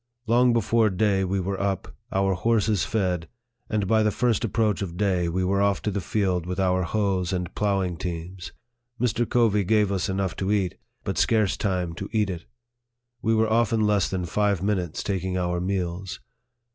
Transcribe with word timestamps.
Long 0.25 0.51
before 0.51 0.89
day 0.89 1.23
we 1.23 1.39
were 1.39 1.61
up, 1.61 1.95
our 2.11 2.33
horses 2.33 2.83
fed, 2.85 3.29
and 3.69 3.87
by 3.87 4.01
the 4.01 4.09
first 4.09 4.43
approach 4.43 4.81
of 4.81 4.97
day 4.97 5.29
we 5.29 5.43
were 5.45 5.61
off 5.61 5.79
to 5.83 5.91
the 5.91 6.01
field 6.01 6.47
with 6.47 6.59
our 6.59 6.81
hoes 6.81 7.31
and 7.31 7.53
ploughing 7.53 7.97
teams. 7.97 8.51
Mr. 8.99 9.29
Covey 9.29 9.63
gave 9.63 9.91
us 9.91 10.09
enough 10.09 10.35
to 10.37 10.51
eat, 10.51 10.73
but 11.03 11.19
scarce 11.19 11.55
time 11.55 11.93
to 11.93 12.09
eat 12.11 12.31
it. 12.31 12.45
We 13.21 13.35
were 13.35 13.53
often 13.53 13.81
less 13.81 14.09
than 14.09 14.25
five 14.25 14.63
minutes 14.63 15.03
taking 15.03 15.37
our 15.37 15.59
meals. 15.61 16.19